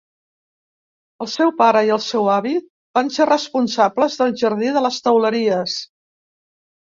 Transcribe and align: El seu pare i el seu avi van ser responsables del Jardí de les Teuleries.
El 1.23 1.27
seu 1.33 1.51
pare 1.59 1.83
i 1.89 1.91
el 1.95 1.99
seu 2.05 2.29
avi 2.35 2.53
van 2.99 3.11
ser 3.17 3.27
responsables 3.31 4.17
del 4.23 4.33
Jardí 4.43 4.71
de 4.79 4.83
les 4.87 4.97
Teuleries. 5.09 5.77